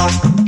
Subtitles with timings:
[0.00, 0.39] வாழ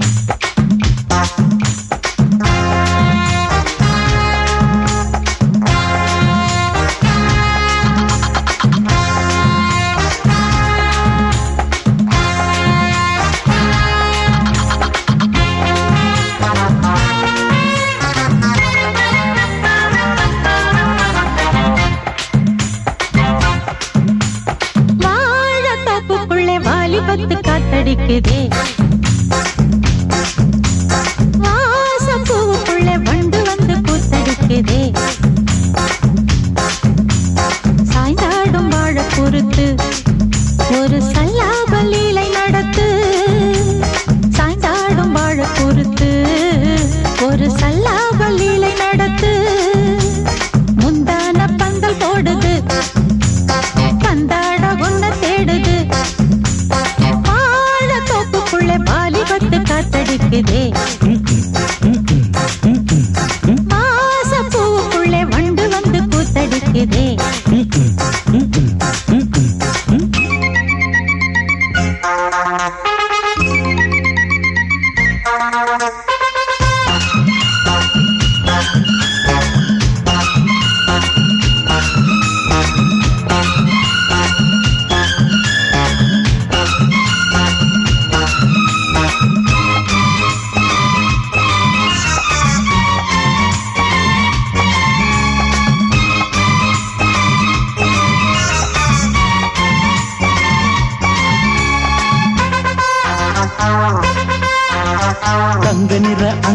[34.62, 35.21] கூத்தடிக்குதே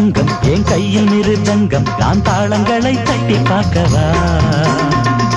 [0.08, 4.04] நிற அங்கம் என் கையில் மிருதங்கம் நான் தாளங்களை தட்டி பார்க்கவா?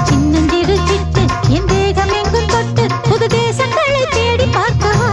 [0.09, 1.23] சின்னஞ்சிறு சிட்டு
[1.57, 5.09] என் தேகம் எங்கும் தொட்டு புது தேசங்களை தேடி பார்க்கவா?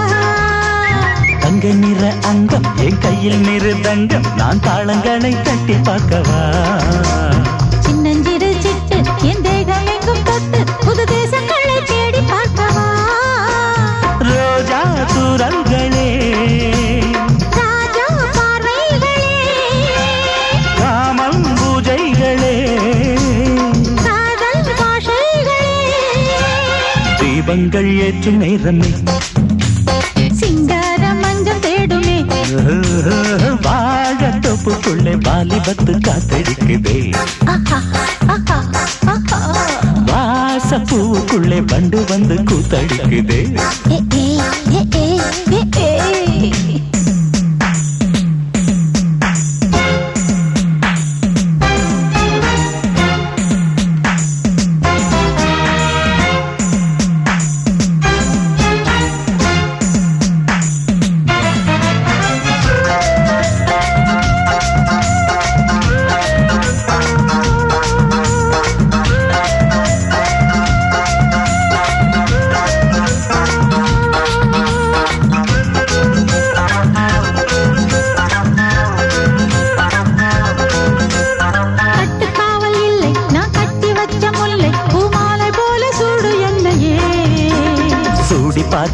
[1.41, 6.41] தங்க நிற அங்கம் என் கையில் மிருதங்கம் நான் தாளங்களை தட்டி பார்க்கவா?
[7.79, 8.99] சின்னஞ்சிறு சிட்டு
[9.31, 12.87] என் தேகம் எங்கும் தொட்டு புது தேசங்களை தேடி பார்க்கவா?
[14.29, 14.81] ரோஜா
[15.13, 15.86] துரல்களே
[27.47, 28.87] தீபங்கள் ஏற்றும் நேரமே.
[30.31, 32.25] சிங்கார மஞ்சள் தேடுமே.
[33.61, 37.15] வாழ தொப்புக்குள்ளே வாலிபத்து காத்தடிக்குதே.
[37.45, 37.81] ஆஹா,
[38.27, 38.63] ஆஹா,
[39.05, 39.65] ஆஹா.
[40.05, 43.61] வாச பூவுக்குள்ளே வண்டு வந்து கூத்தடிக்குதே.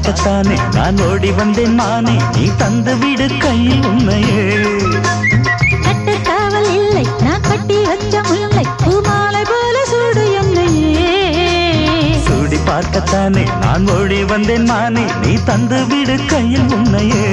[0.05, 2.15] பார்க்கத்தானே நான் ஓடி வந்தேன் மானே.
[2.35, 4.41] நீ தந்து விடு கையில் உண்மையே
[5.85, 7.03] கட்டுக்காவல் இல்லை.
[7.25, 8.65] நான் கட்டி வச்ச முல்லை.
[8.83, 11.13] பூமாலை போல சூடு என்னையே.
[12.25, 13.45] சூடி பார்க்கத்தானே?
[13.63, 15.05] நான் ஓடி வந்தேன் மானே.
[15.23, 17.25] நீ தந்து விடு கையில் உண்மையே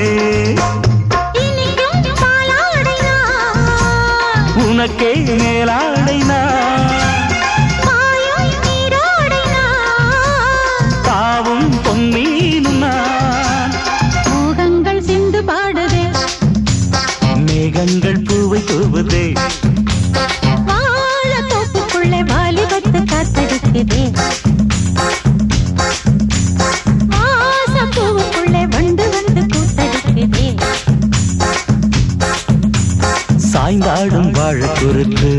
[4.65, 7.00] உனக்கே மேலாடை நான்
[17.81, 19.23] மேகங்கள் பூவை தூவுதே.
[20.69, 24.03] வாழ தோப்புக்குள்ளே வாலிபத்து காத்தடிக்குதே
[33.53, 35.33] சாய்ந்தாடும் வாழ குறுத்து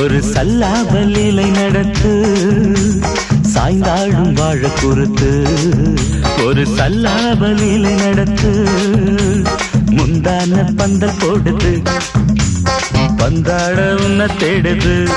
[0.00, 2.12] ஒரு சல்லாப லீலை நடத்து.
[3.54, 5.32] சாய்ந்தாடும் வாழ குறுத்து
[6.46, 8.52] ஒரு சல்லாப லீலை நடத்து.
[9.98, 11.88] முந்தான பந்தல் போடுது.
[13.16, 15.10] பந்தாட உன்னை தேடுது.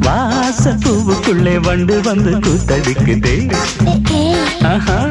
[0.00, 3.52] வாச பூவுக்குள்ளே வண்டு வந்து கூத்தடிக்குதே.
[3.86, 4.36] ஏ, ஏ.
[4.62, 5.08] ஆஹா.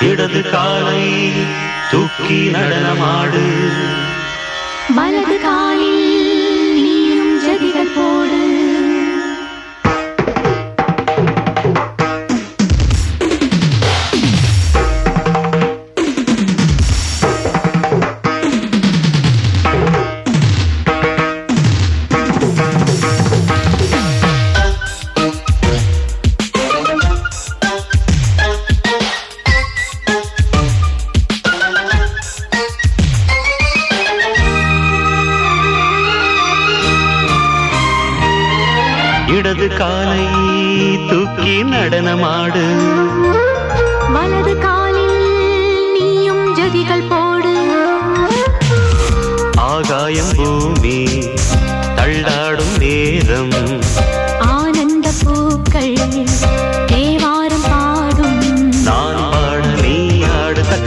[0.00, 1.34] இடது காலை
[1.86, 3.44] தூக்கி நடனமாடு.
[4.88, 5.35] மலர்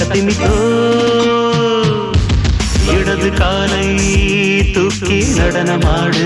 [0.08, 0.54] திணித்தோ
[2.98, 3.88] இடது காலை
[4.76, 6.26] தூக்கி நடனமாடு.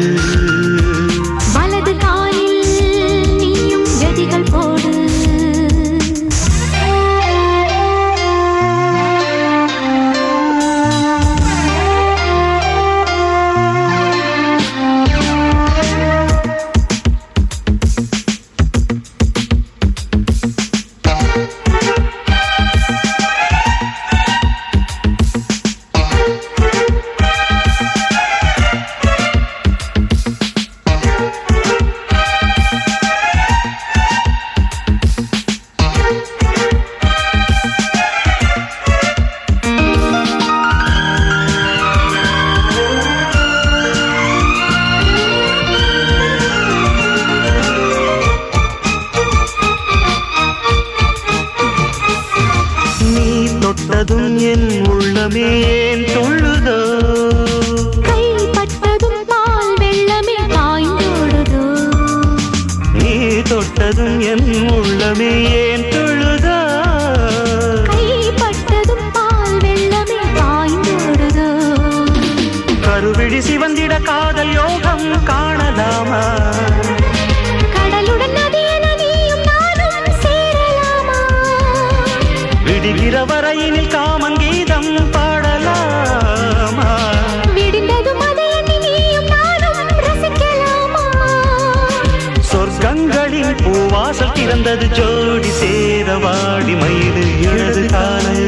[94.45, 98.41] பிறந்தது ஜோடி சேர வாடி மயிறு இடது காலை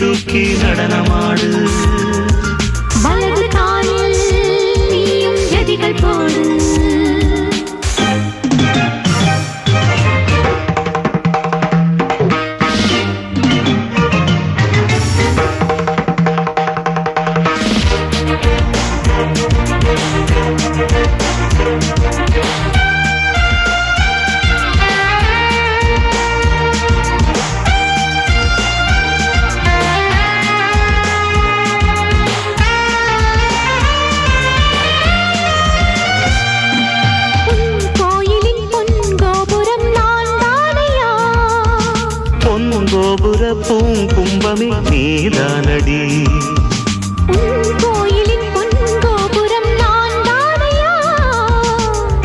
[0.00, 1.50] தூக்கி நடனமாடு.
[43.60, 46.00] பூம் கும்பமே நீதானடி
[47.82, 50.16] கோயிலின் பொன்கோபுரம் நான்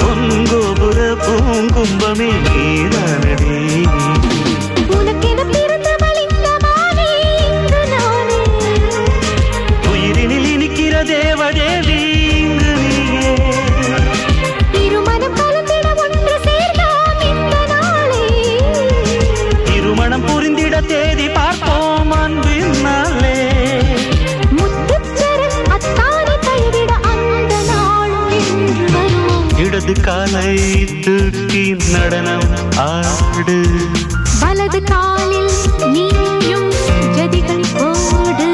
[0.01, 3.08] பொன்கோபுர பூங்கும்பமே நீதான்
[30.31, 33.65] காலை தூக்கி நடனம் ஆடு.
[34.39, 35.49] வலது காலில்
[35.87, 36.71] நீயும்
[37.17, 38.49] ஜதிகள் ஓடு.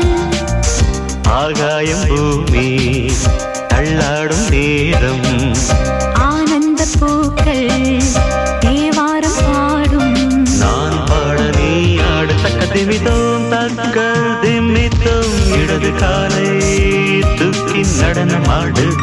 [1.23, 3.11] ஆகாயம் பூமி
[3.73, 5.53] தள்ளாடும் நேரம்.
[6.13, 8.01] ஆனந்த பூக்கள்
[8.59, 10.43] தேவாரம் பாடும்.
[10.57, 12.33] நான் பாட நீ ஆடு.
[12.43, 14.01] தக்க திமிதோம் தக்க
[14.41, 16.47] திமித்தோம் இடது காலை
[17.35, 18.93] தூக்கி நடனம் ஆடு.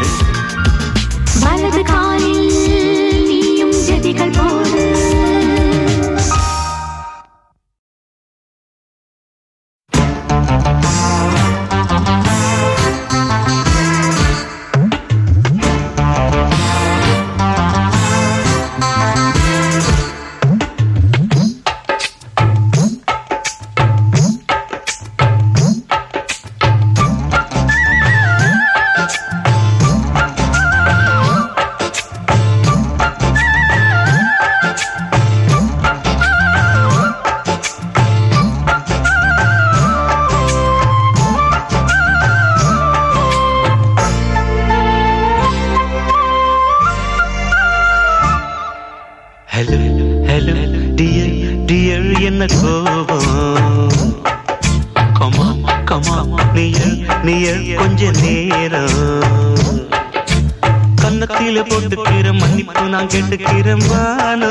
[63.07, 64.51] கேட்டுக்கிறேன் வானு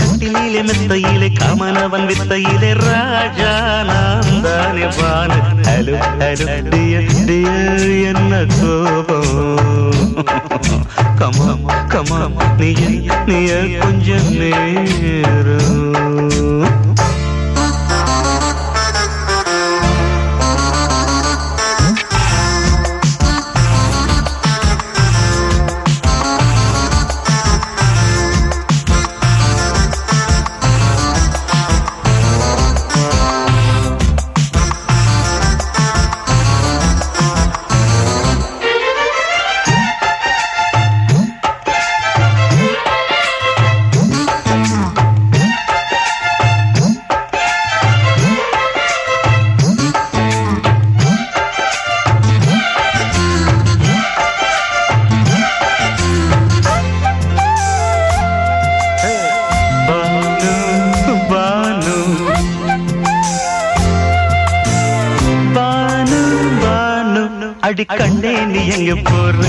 [0.00, 3.52] கட்டிலே மெத்தையிலே காமனவன் வித்தையிலே ராஜா
[3.88, 5.38] நான் தானே வானு.
[5.68, 9.34] ஹலோ ஹலோ டியர் டியர் என்ன கோபம்?
[11.20, 11.48] கமா
[11.92, 12.20] கமா
[12.60, 12.70] நீ
[13.28, 13.38] நீ
[13.78, 15.82] கொஞ்ச நேரம்
[68.86, 69.46] எங்க போற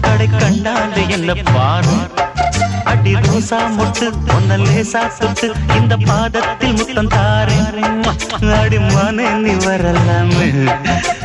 [0.00, 1.92] கடை கண்டாண்டு என்ன பாரு.
[2.84, 7.58] அடி ரோசா முட்டு ஒன்ன லேசா சுட்டு இந்த பாதத்தில் முத்தம் தாரு.
[8.60, 10.48] அடி மானே நீ வரலாமே.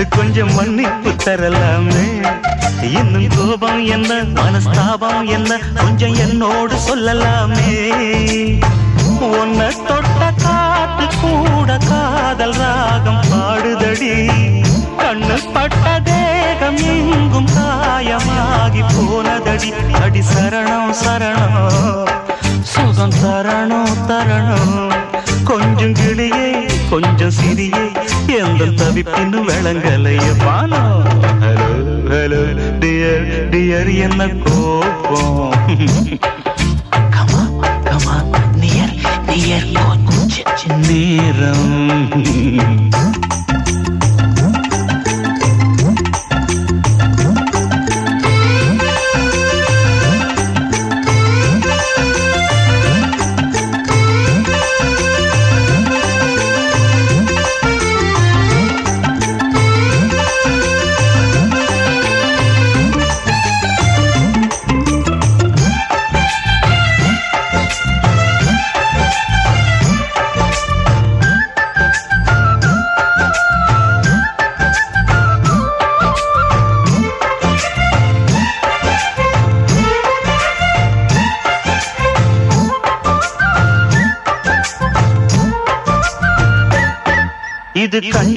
[0.10, 2.06] கொஞ்சம் மன்னிப்பு தரலாமே.
[2.82, 7.74] இன்னும் கோபம் என்ன மனஸ்தாபம் என்ன கொஞ்சம் என்னோடு சொல்லலாமே.
[9.20, 14.16] உன்னை தொட்ட காத்து கூட காதல் ராகம் பாடுதடி.
[15.00, 19.70] கண்ணு பட்ட தேகம் எங்கும் காயமாகி போனதடி.
[20.02, 22.08] அடி சரணம் சரணம்.
[22.62, 24.92] சுகம் தரணும் தரணும்.
[25.44, 26.48] கொஞ்சம் கிளியே
[26.90, 27.86] கொஞ்சம் சிறியே.
[28.40, 30.82] எந்த தவிப்பின்னு விளங்கலைய பானோ
[31.44, 31.70] ஹலோ
[32.12, 32.42] ஹலோ
[32.82, 35.54] டியர் டியர் என்ன கோபம்?
[37.16, 37.44] கமா
[37.90, 38.18] கமா
[38.62, 38.96] நியர்
[39.28, 39.66] நியர்
[40.88, 41.70] நேரம்.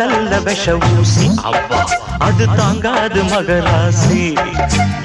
[0.02, 1.78] கண்டல்ல விஷ ஊசி அவ்வா
[2.26, 4.20] அது தாங்காது மகராசி.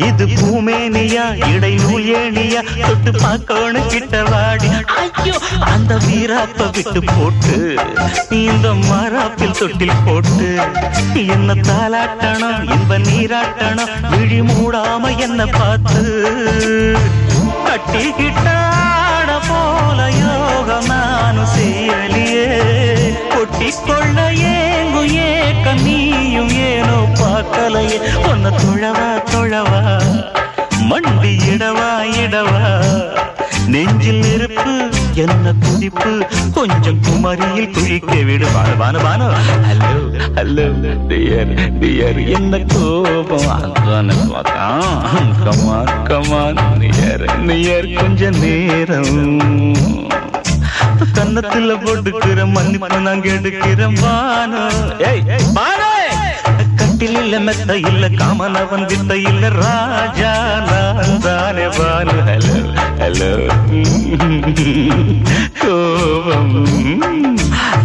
[0.07, 5.35] இது பூமேனியா இடைநூல் ஏணியா தொட்டு பார்க்கணும் கிட்ட வாடி ஐயோ.
[5.71, 7.57] அந்த வீராப்ப விட்டு போட்டு
[8.41, 10.49] இந்த மாறாப்பில் தொட்டில் போட்டு
[11.27, 16.03] என்ன தாலாட்டணும் இன்ப நீராட்டணும் விழி மூடாம என்ன பார்த்து.
[17.67, 22.47] கட்டிக்கிட்டாட போல யோகம் நானும் செய்யலியே
[23.35, 24.17] கொட்டிக்கொள்ள
[24.53, 27.97] ஏங்கு ஏக்க நீயும் ஏனோ பார்க்கலையே.
[28.31, 29.81] ஒன்ன துழவா தொழவா
[30.89, 31.89] மண்டி இடவா
[32.23, 32.63] இடவா.
[33.73, 34.73] நெஞ்சில் நெருப்பு
[35.23, 36.11] என்ன துடிப்பு?
[36.57, 38.47] கொஞ்சம் குமரியில் குளிக்க விடு.
[38.55, 39.27] Banu Banu Banu.
[39.69, 39.93] Hello
[40.37, 40.67] hello
[41.09, 43.49] dear dear என்ன கோபம்?
[43.57, 44.17] அதான
[45.45, 49.17] கமான் கமான் நியர் நியர் கொஞ்ச நேரம்.
[51.17, 54.61] கன்னத்துல போட்டுக்கிற மன்னிப்பு நான் கேட்டுக்கிறேன் பானு
[56.79, 60.31] கட்டில் இல்ல மெத்த இல்ல காமனவன் வித்த இல்ல ராஜா
[60.69, 62.55] நான் தானே பானு ஹலோ
[63.01, 63.31] ஹலோ
[65.61, 66.53] கோபம்.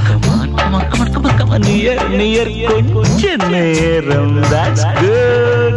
[0.06, 2.52] Come on come on come on come on come on near near
[2.94, 4.36] கொஞ்ச நேரம்.
[4.52, 5.69] That's good.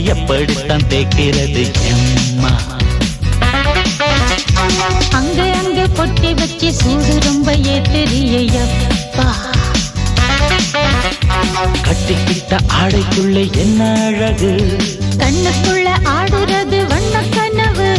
[0.00, 2.50] எப்படித்தான் தேய்க்கிறது எம்மா.
[5.12, 9.30] அங்க அங்க பொட்டி வச்சு சூடு ரொம்ப ஏத்தெரியப்பா
[11.82, 14.76] கட்டிக்கிட்ட ஆடைக்குள்ள என்ன அழகு?
[15.16, 17.96] கண்ணுக்குள்ள ஆடுறது வண்ணக் கனவு.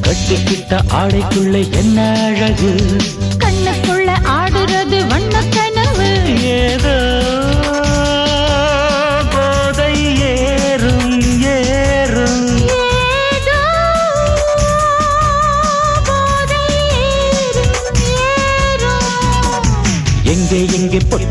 [0.00, 2.96] கட்டிக்கிட்ட ஆடைக்குள்ள என்ன அழகு?
[3.38, 6.42] கண்ணுக்குள்ள ஆடுறது வண்ணக் கனவு.
[6.42, 7.17] ஏதோ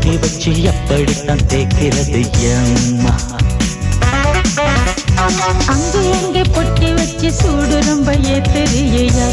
[0.08, 3.12] எங்கே வச்சு எப்படித்தான் தேய்க்கிறது எம்மா?
[5.72, 9.26] அங்கு எங்கே பொட்டி வச்சு சூடு ரொம்ப ஏத்தறியா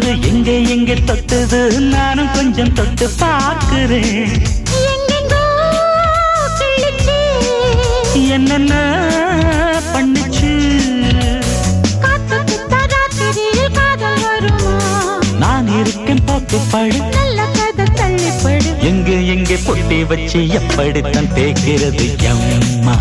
[0.00, 1.58] வந்து எங்கே எங்கே தொட்டுது?
[1.92, 4.34] நானும் கொஞ்சம் தொட்டு பார்க்கிறேன்.
[8.36, 8.74] என்னென்ன
[9.94, 10.52] பண்ணுச்சு?
[15.42, 16.60] நான் இருக்கேன் போட்டு
[18.00, 18.70] தள்ளிப்படு.
[18.90, 22.96] எங்கே எங்கே பொட்டி வச்சு எப்படித்தான் தேய்க்கிறது எம்மா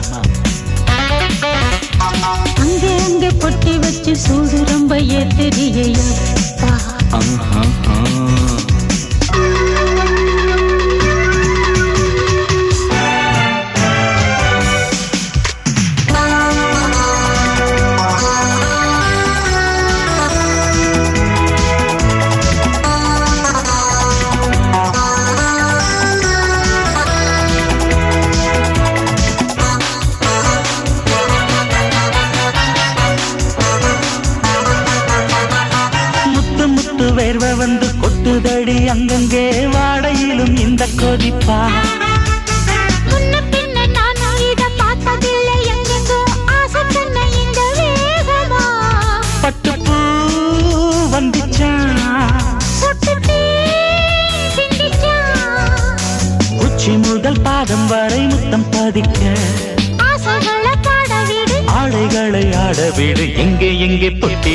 [2.59, 6.36] அங்கே அங்கே பொட்டி வச்சு சூடு ரொம்ப ஏத்தறியப்பா
[7.09, 7.61] ஆஹா,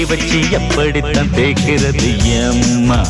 [0.09, 3.01] வச்சு எப்படித்தான் தேய்க்கிறது எம்மா?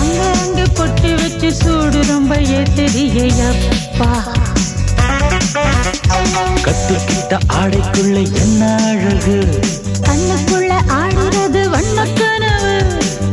[0.00, 4.10] அங்க பொட்டி வச்சு சூடு ரொம்ப ஏத்தறியப்பா
[6.64, 9.60] கட்டிக்கிட்ட ஆடைக்குள்ள என்ன அழகு?
[10.00, 12.74] கண்ணுக்குள்ள ஆடுறது வண்ணக் கனவு.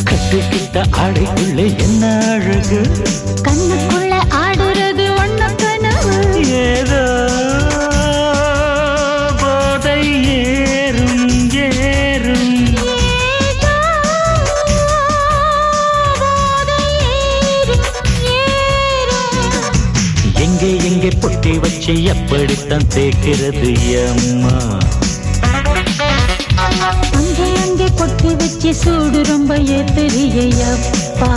[0.03, 2.81] கட்டிக்கிட்ட ஆடைக்குள்ள என்ன அழகு?
[21.93, 23.71] வாழ்க்கை அப்படித்தான் தேக்கிறது
[24.03, 24.53] அம்மா?
[27.11, 31.31] அங்கே அங்கே கொட்டி வச்சு சூடு ரொம்ப ஏத்தறிய அப்பா.